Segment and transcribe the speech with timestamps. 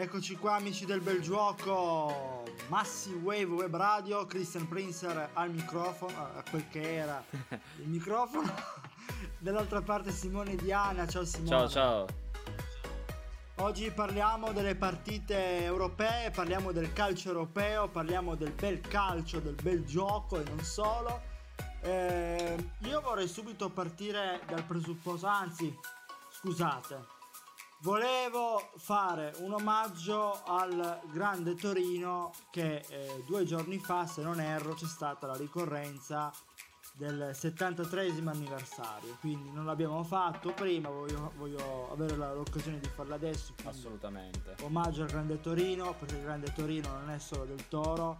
[0.00, 6.42] Eccoci qua amici del bel gioco, Massive Wave Web Radio, Christian Prinzer al microfono, a
[6.48, 8.50] quel che era il microfono,
[9.36, 11.50] dall'altra parte Simone Diana, ciao Simone.
[11.50, 12.06] Ciao ciao.
[13.56, 19.84] Oggi parliamo delle partite europee, parliamo del calcio europeo, parliamo del bel calcio, del bel
[19.84, 21.20] gioco e non solo.
[21.82, 25.78] Eh, io vorrei subito partire dal presupposto, anzi
[26.30, 27.18] scusate,
[27.82, 34.74] Volevo fare un omaggio al grande Torino che eh, due giorni fa, se non erro,
[34.74, 36.30] c'è stata la ricorrenza
[36.92, 39.16] del 73 anniversario.
[39.20, 43.54] Quindi non l'abbiamo fatto prima, voglio, voglio avere l'occasione di farlo adesso.
[43.64, 44.56] Assolutamente.
[44.60, 48.18] Omaggio al grande Torino, perché il grande Torino non è solo del Toro,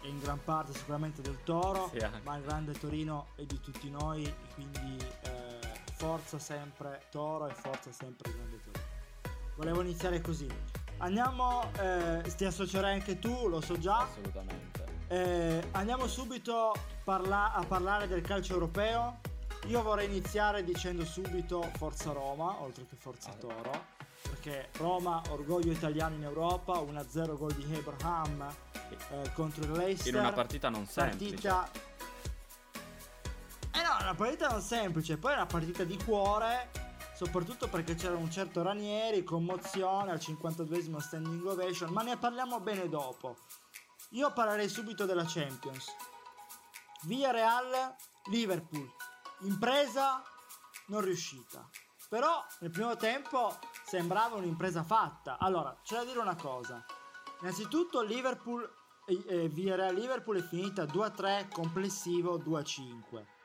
[0.00, 3.90] è in gran parte sicuramente del Toro, sì, ma il grande Torino è di tutti
[3.90, 4.96] noi, quindi...
[5.20, 5.56] Eh,
[5.96, 8.45] forza sempre Toro e forza sempre Grande.
[9.56, 10.46] Volevo iniziare così.
[10.98, 14.00] Andiamo, eh, ti associerai anche tu, lo so già.
[14.00, 14.84] Assolutamente.
[15.08, 19.20] Eh, andiamo subito parla- a parlare del calcio europeo.
[19.66, 23.30] Io vorrei iniziare dicendo subito Forza Roma, oltre che Forza.
[23.32, 23.86] Toro,
[24.22, 28.46] perché Roma, orgoglio italiano in Europa, 1-0 gol di Abraham
[29.10, 30.14] eh, contro il Leicester.
[30.14, 31.48] In una partita non semplice.
[31.48, 31.94] Partita
[33.76, 36.70] eh no, una partita non semplice, poi è una partita di cuore,
[37.16, 42.90] soprattutto perché c'era un certo Ranieri, commozione al 52esimo standing ovation, ma ne parliamo bene
[42.90, 43.38] dopo.
[44.10, 45.86] Io parlerei subito della Champions.
[47.04, 48.86] Via Real, Liverpool.
[49.40, 50.22] Impresa
[50.88, 51.66] non riuscita.
[52.10, 55.38] Però nel primo tempo sembrava un'impresa fatta.
[55.38, 56.84] Allora, c'è da dire una cosa.
[57.40, 58.70] Innanzitutto Liverpool,
[59.06, 63.35] eh, eh Via Real Liverpool è finita 2-3 complessivo 2-5.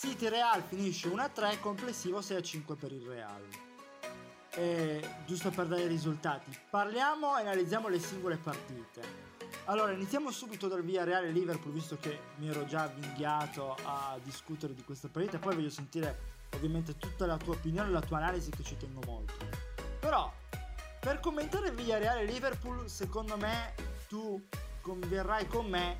[0.00, 3.46] City Real finisce 1-3, complessivo 6-5 per il Real.
[4.54, 9.02] E, giusto per dare i risultati, parliamo e analizziamo le singole partite.
[9.66, 14.72] Allora, iniziamo subito dal via Reale Liverpool, visto che mi ero già avvinghiato a discutere
[14.72, 15.38] di questa partita.
[15.38, 16.18] Poi voglio sentire
[16.54, 19.34] ovviamente tutta la tua opinione e la tua analisi, che ci tengo molto.
[19.98, 20.32] Però,
[20.98, 23.74] per commentare via Reale Liverpool, secondo me
[24.08, 24.42] tu
[24.80, 25.98] converrai con me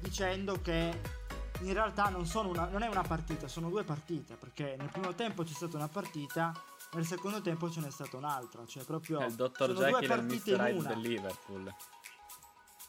[0.00, 1.20] dicendo che
[1.62, 5.42] in realtà non, una, non, è una partita, sono due partite, perché nel primo tempo
[5.42, 6.52] c'è stata una partita,
[6.92, 9.20] nel secondo tempo ce n'è stata un'altra, cioè proprio...
[9.20, 9.72] È il Dr.
[9.72, 10.60] Jekyll e il Mr.
[10.60, 11.74] Hyde del Liverpool.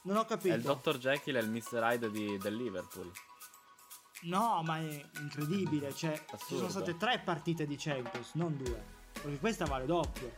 [0.04, 0.54] Non ho capito.
[0.54, 0.98] È il Dr.
[0.98, 1.80] Jekyll e il Mr.
[1.82, 3.12] Hyde di, del Liverpool.
[4.24, 6.46] No, ma è incredibile, cioè Assurdo.
[6.46, 10.32] ci sono state tre partite di Champions, non due, perché questa vale doppio.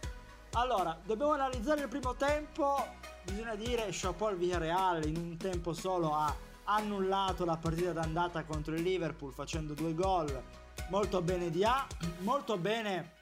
[0.54, 2.84] Allora, dobbiamo analizzare il primo tempo,
[3.24, 6.34] bisogna dire chapeau al Villarreal in un tempo solo a
[6.66, 10.44] annullato la partita d'andata contro il Liverpool facendo due gol.
[10.90, 11.86] Molto bene di A,
[12.20, 13.14] molto bene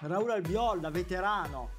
[0.00, 1.78] Raul Albiol da veterano.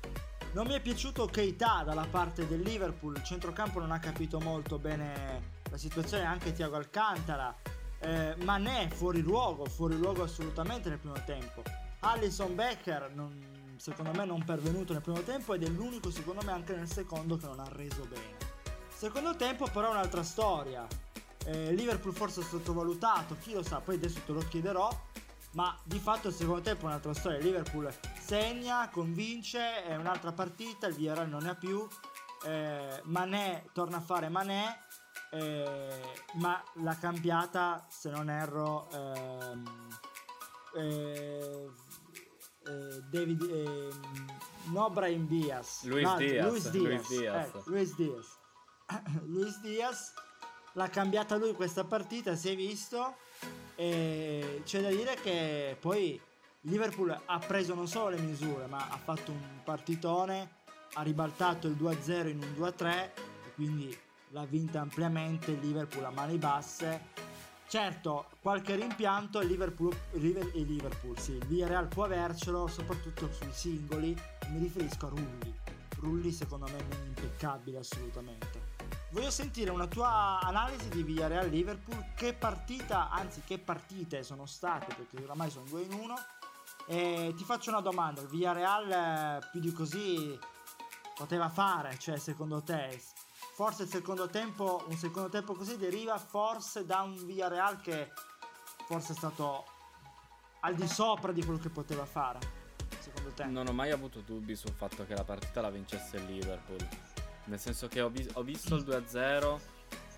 [0.54, 4.78] Non mi è piaciuto Keita dalla parte del Liverpool, il centrocampo non ha capito molto
[4.78, 7.56] bene la situazione, anche Thiago Alcantara.
[8.00, 11.64] Eh, Manè fuori luogo, fuori luogo assolutamente nel primo tempo.
[12.02, 16.52] Allison Becker non, secondo me non pervenuto nel primo tempo ed è l'unico secondo me
[16.52, 18.43] anche nel secondo che non ha reso bene.
[19.04, 20.88] Secondo tempo però è un'altra storia.
[21.44, 24.90] Eh, Liverpool forse è sottovalutato, chi lo sa, poi adesso te lo chiederò.
[25.56, 27.38] Ma di fatto il secondo tempo è un'altra storia.
[27.40, 31.86] Liverpool segna, convince, è un'altra partita, il Villarreal non ne ha più.
[32.46, 34.74] Eh, Manè torna a fare Manè.
[35.32, 36.02] Eh,
[36.36, 39.90] ma la cambiata, se non erro, ehm,
[40.78, 41.70] eh,
[42.68, 43.90] eh, David, eh,
[44.68, 47.54] no Brian Diaz, Luis Diaz, Luis Diaz, Luis Diaz.
[47.54, 48.42] Eh, Luis Diaz
[49.26, 50.14] Luis Diaz
[50.74, 53.16] l'ha cambiata lui questa partita, si è visto.
[53.76, 56.20] E c'è da dire che poi
[56.62, 60.62] Liverpool ha preso non solo le misure, ma ha fatto un partitone,
[60.94, 63.98] ha ribaltato il 2-0 in un 2-3 e quindi
[64.30, 67.12] l'ha vinta ampiamente Liverpool a mani basse.
[67.68, 74.16] Certo, qualche rimpianto il Liverpool, il Liverpool sì, il Villarreal può avercelo, soprattutto sui singoli,
[74.50, 75.56] mi riferisco a Rulli.
[75.98, 78.63] Rulli secondo me non impeccabile assolutamente.
[79.14, 84.92] Voglio sentire una tua analisi di Villarreal Liverpool, che partita, anzi che partite sono state,
[84.96, 86.16] perché oramai sono due in uno.
[86.88, 90.36] E ti faccio una domanda, il Villarreal eh, più di così
[91.14, 93.00] poteva fare, cioè secondo te?
[93.54, 98.12] Forse il secondo tempo, un secondo tempo così deriva forse da un Villarreal che
[98.88, 99.64] forse è stato
[100.62, 102.40] al di sopra di quello che poteva fare,
[102.98, 103.46] secondo te?
[103.46, 107.13] Non ho mai avuto dubbi sul fatto che la partita la vincesse il Liverpool
[107.46, 109.60] nel senso che ho, vi- ho visto il 2-0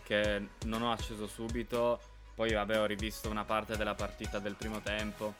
[0.03, 1.99] che non ho acceso subito,
[2.35, 5.33] poi vabbè ho rivisto una parte della partita del primo tempo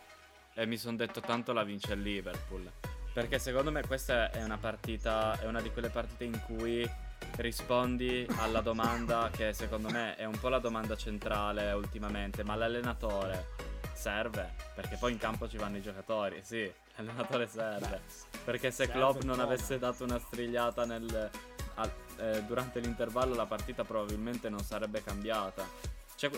[0.54, 2.72] e mi sono detto tanto la vince il Liverpool.
[3.14, 6.90] Perché secondo me questa è una partita, è una di quelle partite in cui
[7.38, 13.54] rispondi alla domanda che secondo me è un po' la domanda centrale ultimamente, ma l'allenatore
[13.94, 14.54] serve?
[14.74, 17.88] Perché poi in campo ci vanno i giocatori, sì, l'allenatore serve.
[17.88, 21.30] Beh, perché se Klopp non avesse dato una strigliata nel,
[21.76, 25.66] a, eh, durante l'intervallo la partita probabilmente non sarebbe cambiata.
[26.16, 26.32] Cioè,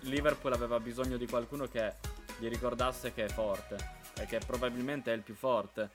[0.00, 1.96] Liverpool aveva bisogno di qualcuno che
[2.38, 3.76] gli ricordasse che è forte
[4.16, 5.90] e che probabilmente è il più forte.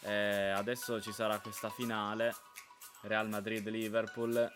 [0.00, 2.34] E adesso ci sarà questa finale
[3.02, 4.50] Real Madrid-Liverpool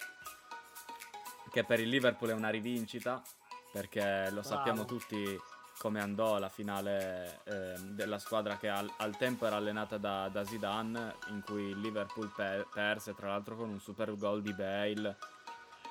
[1.51, 3.23] che per il Liverpool è una rivincita
[3.71, 4.43] perché lo Bravo.
[4.43, 5.39] sappiamo tutti
[5.83, 10.45] come andò la finale eh, della squadra che al, al, tempo era allenata da, da,
[10.45, 15.17] Zidane in cui il Liverpool per, perse tra l'altro con un super gol di Bale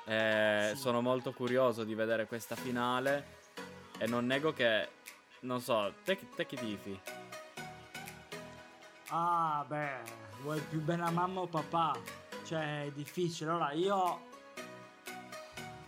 [0.06, 0.80] eh, sì.
[0.80, 3.40] sono molto curioso di vedere questa finale
[3.98, 4.88] e non nego che
[5.40, 7.00] non so, te, te chi tifi?
[9.10, 10.00] Ah, beh,
[10.40, 11.98] vuoi più bene a mamma o papà?
[12.46, 13.50] Cioè, è difficile.
[13.50, 14.30] Allora, io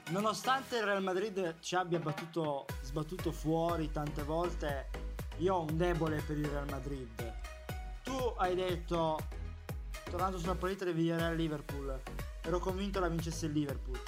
[0.08, 4.90] nonostante il Real Madrid ci abbia battuto, sbattuto fuori tante volte,
[5.38, 7.34] io ho un debole per il Real Madrid.
[8.02, 9.18] Tu hai detto,
[10.10, 12.00] tornando sulla partita devi dire al Liverpool,
[12.42, 14.00] ero convinto la vincesse il Liverpool.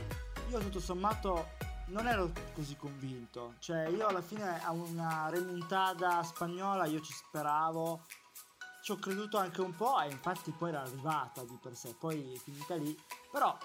[0.51, 1.49] Io tutto sommato
[1.87, 3.55] non ero così convinto.
[3.59, 8.03] Cioè, io alla fine a una remontata spagnola io ci speravo.
[8.83, 12.35] Ci ho creduto anche un po' e infatti poi era arrivata di per sé, poi
[12.35, 12.97] è finita lì.
[13.33, 13.57] Però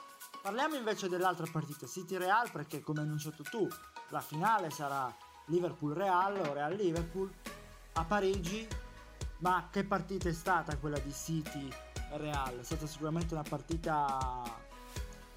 [0.41, 3.67] parliamo invece dell'altra partita, City Real, perché come hai annunciato tu,
[4.09, 5.13] la finale sarà
[5.45, 7.31] Liverpool Real o Real Liverpool
[7.93, 8.67] a Parigi.
[9.39, 11.67] Ma che partita è stata quella di City
[12.11, 12.59] Real?
[12.59, 14.69] È stata sicuramente una partita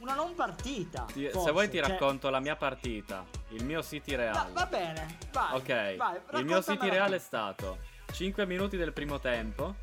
[0.05, 1.05] una non partita.
[1.05, 1.89] Ti, se vuoi ti cioè...
[1.89, 4.35] racconto la mia partita, il mio City Real.
[4.35, 5.55] Va, va bene, vai.
[5.55, 7.79] Ok, vai, il mio City Real è stato
[8.13, 9.77] 5 minuti del primo tempo,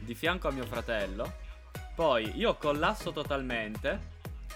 [0.00, 1.32] di fianco a mio fratello,
[1.94, 4.09] poi io collasso totalmente,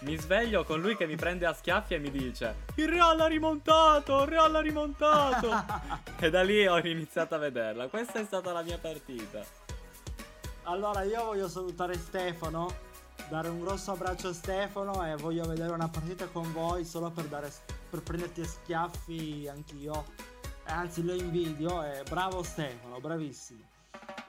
[0.05, 3.27] mi sveglio con lui che mi prende a schiaffi e mi dice Il Real ha
[3.27, 5.51] rimontato, il Real ha rimontato
[6.19, 9.43] E da lì ho iniziato a vederla Questa è stata la mia partita
[10.65, 12.93] Allora io voglio salutare Stefano
[13.29, 17.25] dare un grosso abbraccio a Stefano e voglio vedere una partita con voi solo per,
[17.27, 17.51] dare,
[17.89, 20.05] per prenderti a schiaffi anch'io.
[20.67, 23.63] Anzi, lo invidio e bravo Stefano, bravissimo.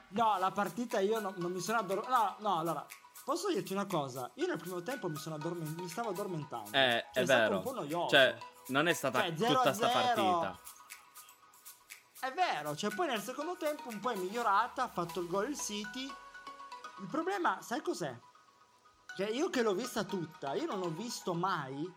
[0.08, 2.42] No, la partita io no, non mi sono addormentato.
[2.42, 2.86] No, no, allora,
[3.26, 4.30] posso dirti una cosa?
[4.34, 6.70] Io nel primo tempo mi, sono addorment- mi stavo addormentando.
[6.70, 7.56] Eh, cioè, è, è vero.
[7.56, 8.08] un po' noioso.
[8.08, 8.38] Cioè,
[8.68, 10.60] non è stata cioè, tutta questa partita.
[12.20, 15.48] È vero, cioè poi nel secondo tempo un po' è migliorata, ha fatto il gol
[15.48, 16.04] il City.
[16.04, 18.16] Il problema, sai cos'è?
[19.16, 21.92] Cioè, io che l'ho vista tutta, io non ho visto mai,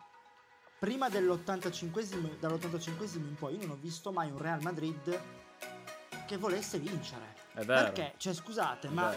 [0.79, 5.21] prima dell'85esimo, dall'85esimo in poi, io non ho visto mai un Real Madrid
[6.25, 7.35] che volesse vincere.
[7.53, 7.91] È vero.
[7.91, 9.13] Perché, cioè, scusate, È ma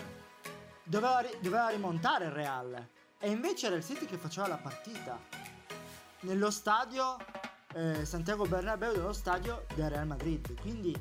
[0.85, 2.89] doveva, doveva rimontare il Real.
[3.19, 5.19] E invece era il City che faceva la partita.
[6.21, 7.17] Nello stadio
[7.75, 10.61] eh, Santiago Bernabeu, dello stadio del Real Madrid.
[10.61, 10.95] Quindi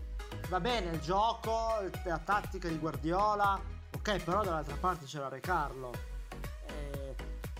[0.50, 3.60] va bene il gioco, la tattica di Guardiola,
[3.94, 6.10] ok, però dall'altra parte c'era Re Carlo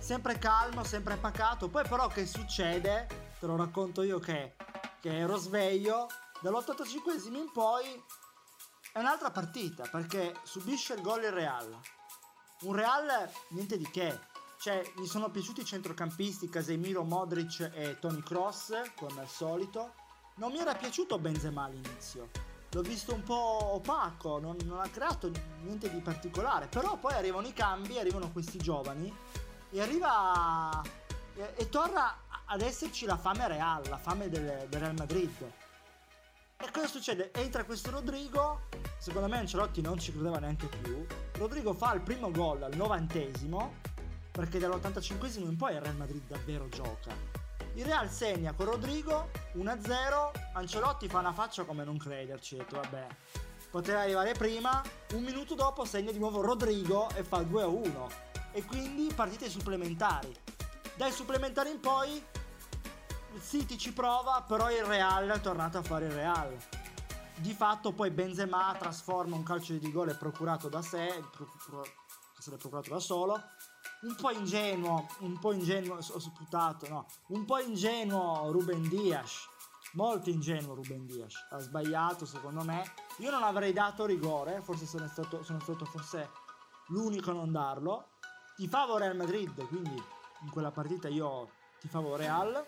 [0.02, 1.68] sempre calmo, sempre pacato.
[1.68, 3.06] Poi però che succede?
[3.38, 4.56] Te lo racconto io che,
[5.00, 6.08] che ero sveglio.
[6.40, 8.02] Dall'85 in poi
[8.92, 11.80] è un'altra partita perché subisce il gol il Real.
[12.62, 14.18] Un Real niente di che.
[14.58, 19.94] Cioè, mi sono piaciuti i centrocampisti Casemiro, Modric e Tony Cross, come al solito.
[20.36, 22.30] Non mi era piaciuto Benzema all'inizio.
[22.70, 25.30] L'ho visto un po' opaco, non, non ha creato
[25.62, 26.68] niente di particolare.
[26.68, 29.12] Però poi arrivano i cambi, arrivano questi giovani
[29.70, 30.80] e arriva
[31.34, 32.16] e, e, torna
[32.46, 35.52] ad esserci la fame reale, la fame del, del, Real Madrid.
[36.64, 37.32] E cosa succede?
[37.34, 41.04] Entra questo Rodrigo, secondo me Ancelotti non ci credeva neanche più.
[41.32, 43.78] Rodrigo fa il primo gol al novantesimo,
[44.30, 47.12] perché dall'85 in poi il Real Madrid davvero gioca.
[47.74, 52.76] Il Real segna con Rodrigo 1-0, Ancelotti fa una faccia come non crederci, ha detto
[52.76, 53.06] vabbè,
[53.68, 54.80] poteva arrivare prima,
[55.14, 58.06] un minuto dopo segna di nuovo Rodrigo e fa 2-1
[58.52, 60.32] e quindi partite supplementari.
[60.94, 62.24] Dai supplementari in poi
[63.34, 66.56] il City ci prova, però il Real è tornato a fare il Real.
[67.36, 71.46] Di fatto poi Benzema trasforma un calcio di rigore procurato da sé, che
[72.38, 73.40] se l'è procurato da solo.
[74.02, 79.48] Un po' ingenuo, un po' ingenuo, ho sputato, no, un po' ingenuo Ruben Dias,
[79.92, 82.82] molto ingenuo Ruben Dias, ha sbagliato secondo me.
[83.18, 86.30] Io non avrei dato rigore, forse sono stato, sono stato forse
[86.88, 88.08] l'unico a non darlo,
[88.56, 90.02] tifavo Real Madrid, quindi
[90.42, 91.48] in quella partita io
[91.78, 92.66] tifavo Real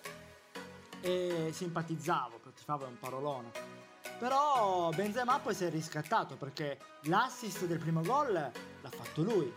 [1.04, 3.50] e simpatizzavo, perché tifavo è un parolone.
[4.18, 9.52] Però Benzema poi si è riscattato perché l'assist del primo gol l'ha fatto lui.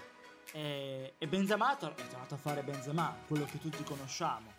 [0.52, 4.52] E, e Benzema è tornato a fare Benzema, quello che tutti conosciamo.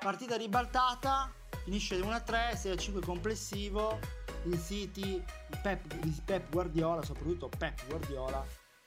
[0.00, 1.32] Partita ribaltata,
[1.62, 3.98] finisce 1-3, 6-5 complessivo.
[4.44, 8.44] Il City, il Pep, il Pep Guardiola, soprattutto Pep Guardiola,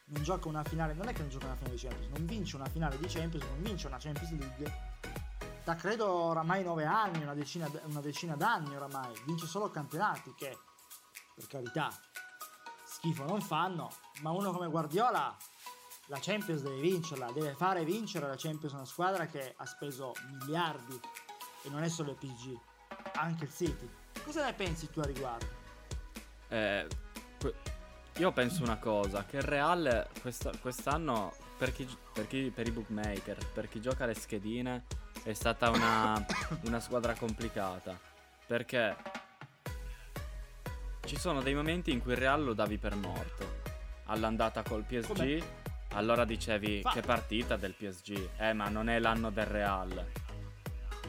[0.08, 2.56] non gioca una finale, non è che non gioca una finale di Champions, non vince
[2.58, 4.95] una finale di Champions, non vince una Champions League
[5.66, 10.56] da credo oramai nove anni, una decina, una decina d'anni oramai, vince solo campionati che,
[11.34, 11.90] per carità,
[12.86, 13.92] schifo non fanno,
[14.22, 15.36] ma uno come Guardiola
[16.06, 21.00] la Champions deve vincerla, deve fare vincere la Champions una squadra che ha speso miliardi
[21.64, 22.56] e non è solo il PSG,
[23.16, 23.90] anche il City.
[24.24, 25.48] Cosa ne pensi tu a riguardo?
[26.48, 26.88] Eh,
[28.18, 30.08] io penso una cosa, che il Real
[30.62, 34.86] quest'anno, per, chi, per, chi, per i bookmaker, per chi gioca le schedine,
[35.26, 36.24] è stata una,
[36.66, 37.98] una squadra complicata.
[38.46, 38.96] Perché
[41.06, 43.64] ci sono dei momenti in cui il Real lo davi per morto.
[44.06, 45.44] All'andata col PSG, Come?
[45.94, 46.92] allora dicevi Fa.
[46.92, 48.30] che partita del PSG.
[48.38, 50.06] Eh, ma non è l'anno del Real.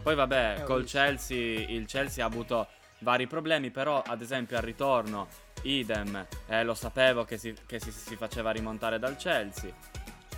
[0.02, 0.84] Poi vabbè, eh, col.
[0.86, 2.68] Chelsea, il Chelsea ha avuto
[3.00, 5.28] vari problemi, però ad esempio al ritorno,
[5.62, 9.70] idem, eh, lo sapevo che, si, che si, si faceva rimontare dal Chelsea.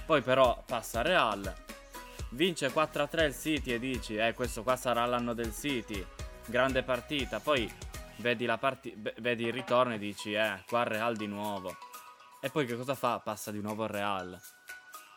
[0.05, 1.55] Poi però passa al Real,
[2.31, 6.05] vince 4-3 il City e dici, eh, questo qua sarà l'anno del City,
[6.47, 7.41] grande partita.
[7.41, 7.71] Poi
[8.17, 11.77] vedi, la parti- vedi il ritorno e dici, eh, qua il Real di nuovo.
[12.41, 13.19] E poi che cosa fa?
[13.19, 14.39] Passa di nuovo il Real.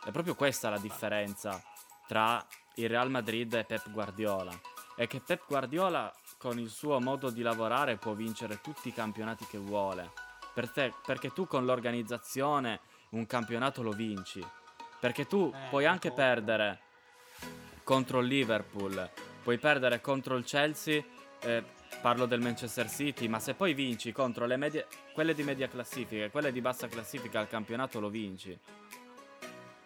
[0.03, 1.61] È proprio questa la differenza
[2.07, 2.43] tra
[2.75, 4.51] il Real Madrid e Pep Guardiola.
[4.95, 9.45] È che Pep Guardiola con il suo modo di lavorare può vincere tutti i campionati
[9.45, 10.11] che vuole.
[10.53, 14.43] Per te, perché tu con l'organizzazione un campionato lo vinci.
[14.99, 16.89] Perché tu eh, puoi anche perdere
[17.83, 19.09] contro il Liverpool,
[19.43, 21.03] puoi perdere contro il Chelsea,
[21.43, 21.63] eh,
[22.01, 26.25] parlo del Manchester City, ma se poi vinci contro le medie, quelle di media classifica
[26.25, 28.57] e quelle di bassa classifica al campionato lo vinci.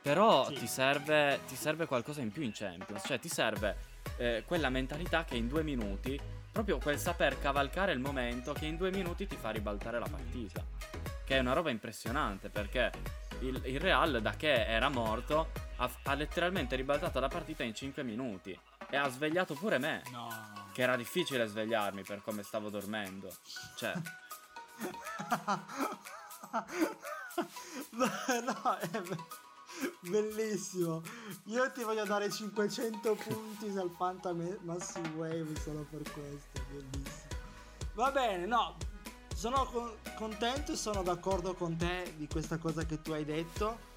[0.02, 0.54] Però sì.
[0.54, 3.76] ti, serve, ti, serve, qualcosa in più in Champions, cioè ti serve
[4.18, 6.20] eh, quella mentalità che in due minuti,
[6.52, 10.64] proprio quel saper cavalcare il momento che in due minuti ti fa ribaltare la partita.
[11.26, 12.92] Che è una roba impressionante perché
[13.48, 18.04] il, il Real da che era morto ha, ha, letteralmente ribaltato la partita in 5
[18.04, 18.58] minuti
[18.90, 20.04] e ha svegliato pure me.
[20.12, 20.30] No.
[20.74, 23.34] Che era difficile svegliarmi per come stavo dormendo.
[23.78, 23.94] Cioè...
[27.92, 29.02] no, è
[30.02, 31.02] bellissimo.
[31.46, 36.62] Io ti voglio dare 500 punti al Fanta Massive Wave solo per questo.
[36.70, 37.34] Bellissimo.
[37.94, 38.76] Va bene, no,
[39.36, 43.94] sono con- contento e sono d'accordo con te di questa cosa che tu hai detto.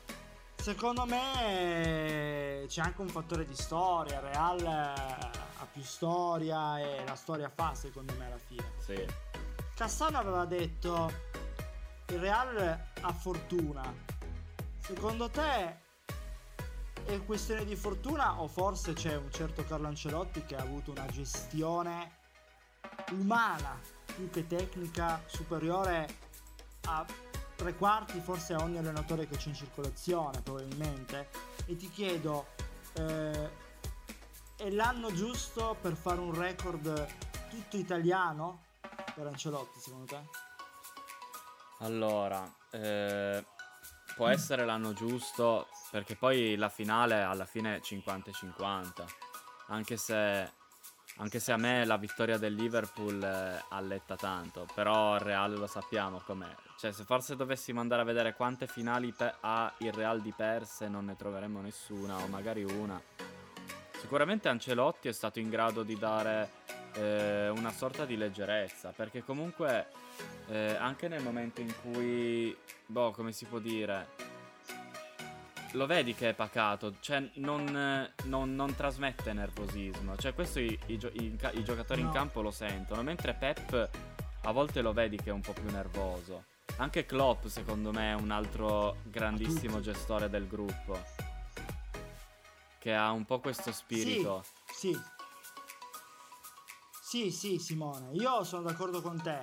[0.57, 4.19] Secondo me c'è anche un fattore di storia.
[4.19, 8.73] Real ha più storia e la storia fa, secondo me, alla fine.
[8.79, 9.07] Sì.
[9.77, 11.11] Cassano aveva detto
[12.09, 13.95] il Real ha fortuna.
[14.81, 15.87] Secondo te
[17.05, 21.07] è questione di fortuna o forse c'è un certo Carlo Ancelotti che ha avuto una
[21.07, 22.17] gestione
[23.13, 26.09] umana più che tecnica superiore
[26.87, 27.07] a
[27.55, 31.29] tre quarti forse a ogni allenatore che c'è in circolazione probabilmente
[31.67, 32.49] e ti chiedo
[32.95, 33.51] eh,
[34.57, 37.07] è l'anno giusto per fare un record
[37.49, 38.65] tutto italiano
[39.15, 40.21] per Ancelotti secondo te?
[41.79, 43.47] Allora eh,
[44.17, 49.05] può essere l'anno giusto perché poi la finale alla fine è 50-50
[49.69, 50.53] anche se
[51.19, 55.67] anche se a me la vittoria del Liverpool eh, alletta tanto, però il Real lo
[55.67, 56.55] sappiamo com'è.
[56.79, 60.89] Cioè, se forse dovessimo andare a vedere quante finali pe- ha il Real di perse,
[60.89, 63.01] non ne troveremmo nessuna, o magari una.
[63.99, 66.51] Sicuramente Ancelotti è stato in grado di dare
[66.95, 69.89] eh, una sorta di leggerezza, perché comunque
[70.47, 72.57] eh, anche nel momento in cui,
[72.87, 74.07] boh, come si può dire,
[75.73, 80.17] lo vedi che è pacato, cioè non, non, non trasmette nervosismo.
[80.17, 82.09] Cioè questo i, i, i, i giocatori no.
[82.09, 83.91] in campo lo sentono, mentre Pep
[84.43, 86.45] a volte lo vedi che è un po' più nervoso.
[86.77, 90.99] Anche Klopp secondo me è un altro grandissimo gestore del gruppo.
[92.79, 94.45] Che ha un po' questo spirito.
[94.73, 95.01] Sì, sì.
[97.03, 99.41] Sì, sì, Simone, io sono d'accordo con te.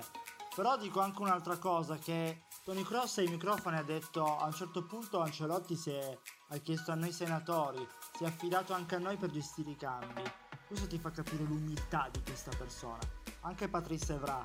[0.54, 4.82] Però dico anche un'altra cosa che Tony Cross ai microfoni ha detto a un certo
[4.82, 6.18] punto Ancelotti si è,
[6.48, 7.78] ha chiesto a noi senatori,
[8.16, 10.20] si è affidato anche a noi per gestire i cambi.
[10.66, 12.98] Questo ti fa capire l'umiltà di questa persona.
[13.42, 14.44] Anche Patrice Evra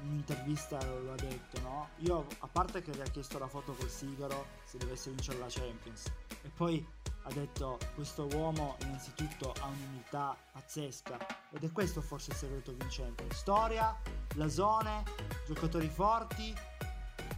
[0.00, 1.90] in un'intervista lo ha detto, no?
[1.98, 5.46] Io, a parte che gli ha chiesto la foto col sigaro se dovesse vincere la
[5.48, 6.06] Champions,
[6.42, 6.84] e poi
[7.22, 11.18] ha detto questo uomo innanzitutto ha un'umiltà pazzesca
[11.52, 13.32] ed è questo forse il segreto vincente.
[13.32, 13.96] Storia,
[14.34, 15.04] blasone,
[15.46, 16.52] giocatori forti,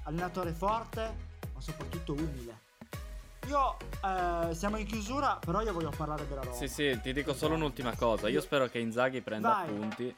[0.05, 1.15] allenatore forte,
[1.53, 2.61] ma soprattutto umile.
[3.49, 6.57] Io eh, siamo in chiusura, però io voglio parlare della Roma.
[6.57, 8.29] Sì, sì, ti dico solo un'ultima cosa.
[8.29, 9.69] Io spero che Inzaghi prenda Vai.
[9.69, 10.15] appunti.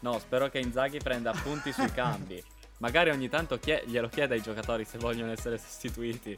[0.00, 2.42] No, spero che Inzaghi prenda appunti sui cambi.
[2.78, 6.36] Magari ogni tanto chie- glielo chiede ai giocatori se vogliono essere sostituiti.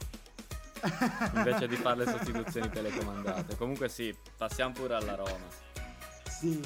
[1.33, 3.55] Invece di fare le sostituzioni telecomandate.
[3.55, 5.45] Comunque sì, passiamo pure alla Roma.
[6.27, 6.59] Sì,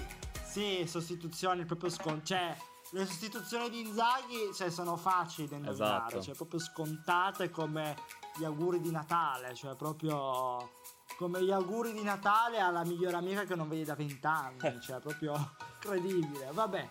[0.43, 2.25] sì, sostituzioni proprio scon...
[2.25, 2.55] Cioè,
[2.91, 6.21] le sostituzioni di Inzaghi cioè, sono facili da indovinare, Esatto.
[6.23, 7.95] cioè proprio scontate come
[8.35, 10.71] gli auguri di Natale, cioè proprio
[11.17, 15.55] come gli auguri di Natale alla migliore amica che non vedi da vent'anni, cioè proprio
[15.79, 16.49] credibile.
[16.51, 16.89] Vabbè,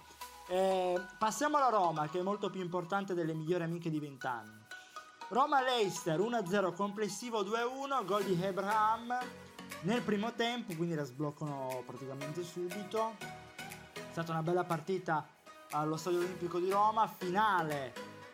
[0.49, 4.67] eh, passiamo alla Roma che è molto più importante delle migliori amiche di vent'anni.
[5.29, 9.19] Roma-Leicester 1-0 complessivo 2-1, gol di Abraham
[9.83, 13.17] nel primo tempo, quindi la sbloccano praticamente subito.
[13.19, 15.27] È stata una bella partita
[15.71, 17.93] allo Stadio Olimpico di Roma, finale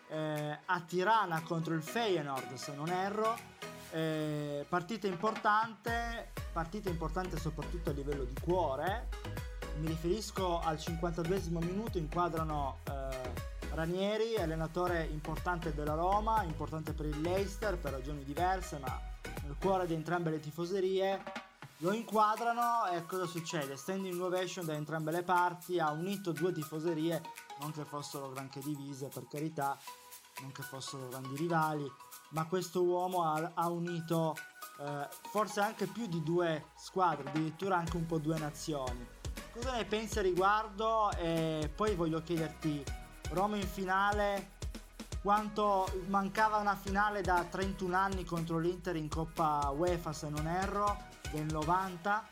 [0.08, 3.36] eh, a Tirana contro il Feyenoord se non erro.
[3.90, 9.08] Eh, partita importante, partita importante soprattutto a livello di cuore.
[9.78, 17.20] Mi riferisco al 52 minuto, inquadrano eh, Ranieri, allenatore importante della Roma, importante per il
[17.20, 19.00] Leicester per ragioni diverse, ma
[19.42, 21.22] nel cuore di entrambe le tifoserie.
[21.84, 23.76] Lo inquadrano e cosa succede?
[23.76, 27.20] Standing ovation da entrambe le parti, ha unito due tifoserie,
[27.60, 29.76] non che fossero granché divise per carità,
[30.40, 31.86] non che fossero grandi rivali,
[32.30, 34.34] ma questo uomo ha, ha unito
[34.80, 39.06] eh, forse anche più di due squadre, addirittura anche un po' due nazioni.
[39.52, 41.10] Cosa ne pensi a riguardo?
[41.18, 42.82] E poi voglio chiederti,
[43.32, 44.53] Roma in finale,
[45.24, 50.98] quanto mancava una finale da 31 anni contro l'Inter in Coppa UEFA se non erro,
[51.32, 52.26] del 90.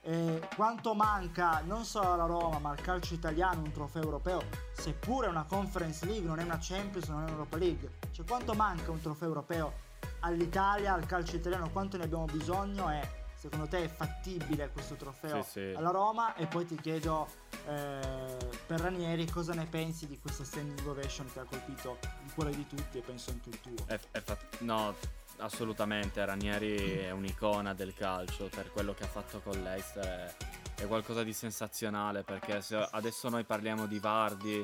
[0.00, 4.40] E quanto manca non solo alla Roma ma al calcio italiano un trofeo europeo,
[4.72, 7.98] seppure una Conference League, non è una Champions, non è un'Europa League.
[8.10, 9.72] Cioè quanto manca un trofeo europeo
[10.20, 15.42] all'Italia, al calcio italiano, quanto ne abbiamo bisogno e secondo te è fattibile questo trofeo
[15.42, 15.72] Sì, sì.
[15.74, 16.34] alla Roma?
[16.34, 17.26] E poi ti chiedo
[17.66, 22.50] eh, per Ranieri cosa ne pensi di questa standing ovation che ha colpito il cuore
[22.50, 23.86] di tutti e penso anche il tuo.
[23.86, 24.94] È- è fat- no,
[25.38, 26.22] assolutamente.
[26.22, 30.04] Ranieri è un'icona del calcio per quello che ha fatto con l'Eister.
[30.04, 34.62] È, è qualcosa di sensazionale perché se adesso noi parliamo di Vardi,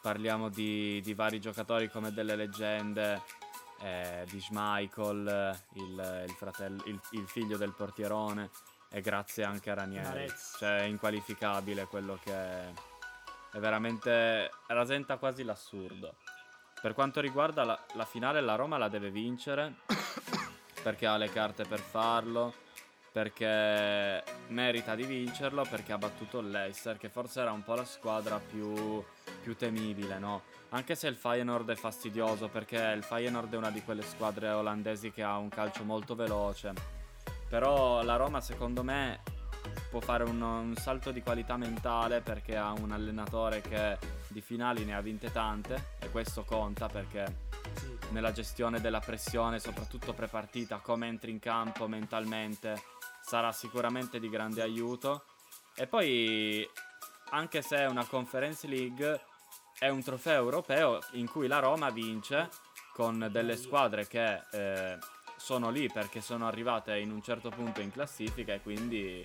[0.00, 3.20] parliamo di, di vari giocatori come delle leggende.
[3.80, 8.50] Eh, di Schmeichel, il, il fratello, il, il figlio del portierone,
[8.90, 10.06] e grazie anche a Ranieri.
[10.06, 10.56] Marez.
[10.58, 12.72] Cioè, è inqualificabile quello che è,
[13.52, 14.50] è veramente.
[14.66, 16.14] rasenta quasi l'assurdo.
[16.80, 19.76] Per quanto riguarda la, la finale, la Roma la deve vincere
[20.82, 22.54] perché ha le carte per farlo,
[23.10, 27.84] perché merita di vincerlo, perché ha battuto il Leicester, che forse era un po' la
[27.84, 29.02] squadra più,
[29.46, 30.42] più temibile, no?
[30.70, 35.12] Anche se il Feyenoord è fastidioso, perché il Feyenoord è una di quelle squadre olandesi
[35.12, 36.72] che ha un calcio molto veloce.
[37.48, 39.22] Però la Roma, secondo me,
[39.88, 44.84] può fare un, un salto di qualità mentale perché ha un allenatore che di finali
[44.84, 47.44] ne ha vinte tante e questo conta perché
[48.10, 52.82] nella gestione della pressione, soprattutto prepartita, come entri in campo mentalmente,
[53.22, 55.26] sarà sicuramente di grande aiuto.
[55.76, 56.68] E poi,
[57.30, 59.34] anche se è una Conference League,
[59.78, 62.48] è un trofeo europeo in cui la Roma vince
[62.92, 64.98] con delle squadre che eh,
[65.36, 69.22] sono lì perché sono arrivate in un certo punto in classifica e quindi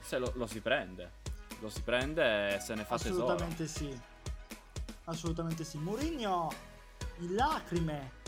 [0.00, 1.18] se lo, lo si prende.
[1.60, 3.24] Lo si prende e se ne fa tesoro.
[3.24, 4.00] Assolutamente sì.
[5.04, 5.78] Assolutamente sì.
[5.78, 6.50] Mourinho
[7.18, 8.18] in lacrime.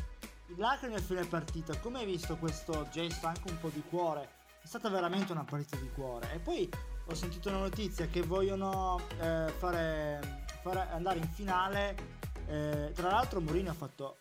[0.49, 1.79] In lacrime a fine partita.
[1.79, 4.41] Come hai visto questo gesto anche un po' di cuore?
[4.61, 6.33] È stata veramente una partita di cuore.
[6.35, 6.69] E poi
[7.07, 12.21] ho sentito una notizia che vogliono eh, fare, fare- andare in finale.
[12.47, 14.19] Eh, tra l'altro Mourinho ha fatto,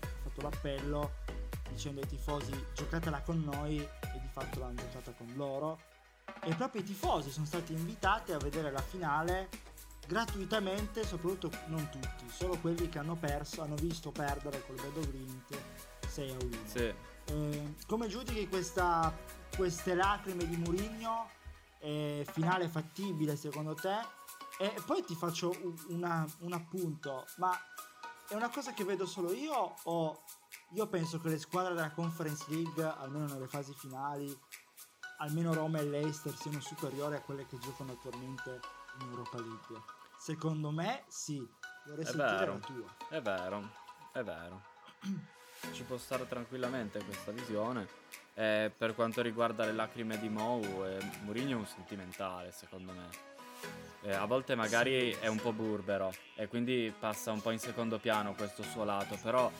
[0.00, 1.12] ha fatto l'appello
[1.70, 5.78] dicendo ai tifosi giocatela con noi e di fatto l'hanno giocata con loro
[6.44, 9.48] e proprio i tifosi sono stati invitati a vedere la finale
[10.06, 15.56] gratuitamente, soprattutto non tutti, solo quelli che hanno perso, hanno visto perdere col Bodo Grint
[16.08, 16.56] 6 a 1.
[16.64, 16.94] Sì.
[17.24, 19.16] Eh, come giudichi questa,
[19.56, 21.40] queste lacrime di Murigno?
[21.82, 24.21] finale fattibile secondo te?
[24.62, 27.50] E poi ti faccio un, una- un appunto, ma
[28.28, 30.22] è una cosa che vedo solo io o
[30.74, 34.32] io penso che le squadre della Conference League, almeno nelle fasi finali,
[35.18, 38.60] almeno Roma e Leicester siano superiori a quelle che giocano attualmente
[39.00, 39.82] in Europa League?
[40.16, 41.44] Secondo me sì,
[41.86, 42.52] vorrei È sentire vero.
[42.52, 42.96] la tua.
[43.08, 43.68] È vero,
[44.12, 44.62] è vero.
[45.72, 47.88] Ci può stare tranquillamente questa visione.
[48.34, 53.31] E per quanto riguarda le lacrime di Mou, eh, Mourinho è un sentimentale, secondo me.
[54.02, 57.98] Eh, a volte magari è un po' burbero e quindi passa un po' in secondo
[57.98, 59.50] piano questo suo lato, però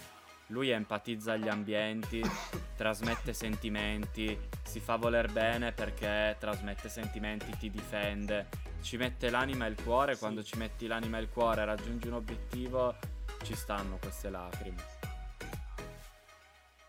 [0.48, 2.20] lui empatizza gli ambienti,
[2.76, 8.48] trasmette sentimenti, si fa voler bene perché trasmette sentimenti, ti difende,
[8.83, 10.18] ci mette l'anima e il cuore, sì.
[10.18, 12.96] quando ci metti l'anima e il cuore raggiungi un obiettivo,
[13.42, 15.00] ci stanno queste lacrime.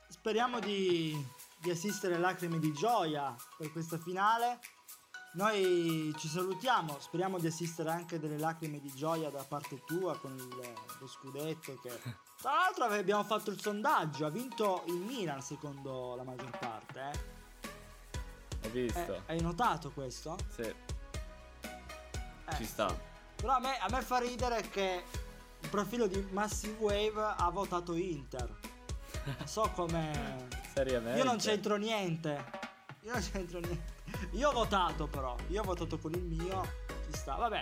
[0.09, 1.15] Speriamo di,
[1.59, 4.59] di assistere lacrime di gioia per questa finale.
[5.33, 10.35] Noi ci salutiamo, speriamo di assistere anche delle lacrime di gioia da parte tua con
[10.35, 11.89] il, lo scudetto che
[12.39, 16.99] tra l'altro abbiamo fatto il sondaggio, ha vinto il Milan secondo la maggior parte.
[16.99, 17.31] Eh.
[18.61, 19.13] Hai visto?
[19.13, 20.37] Eh, hai notato questo?
[20.53, 20.61] Sì.
[20.61, 22.89] Eh, Ci sta.
[22.89, 22.95] Sì.
[23.37, 25.03] Però a me, a me fa ridere che
[25.59, 28.55] il profilo di Massive Wave ha votato Inter.
[29.45, 30.47] So come...
[30.75, 31.17] Seriamente?
[31.17, 32.62] Io non c'entro niente.
[33.03, 33.93] Io non c'entro niente.
[34.31, 35.35] Io ho votato però.
[35.49, 36.61] Io ho votato con il mio.
[37.11, 37.35] Ci sta.
[37.35, 37.61] Vabbè.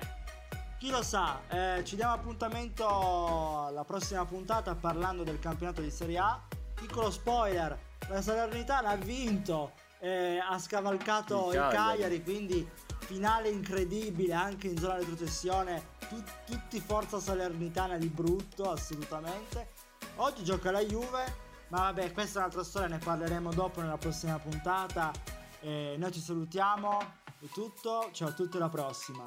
[0.77, 6.17] Chi lo sa, eh, ci diamo appuntamento alla prossima puntata parlando del campionato di Serie
[6.17, 6.41] A.
[6.73, 7.77] Piccolo spoiler,
[8.09, 11.75] la Salernitana ha vinto, eh, ha scavalcato il, il Cagliari.
[11.75, 12.67] Cagliari, quindi
[12.99, 15.99] finale incredibile anche in zona retrocessione.
[16.09, 19.69] Tut- tutti forza Salernitana di brutto, assolutamente.
[20.15, 24.37] Oggi gioca la Juve, ma vabbè, questa è un'altra storia, ne parleremo dopo nella prossima
[24.37, 25.11] puntata.
[25.61, 26.99] Eh, noi ci salutiamo,
[27.39, 29.23] è tutto, ciao a tutti alla prossima.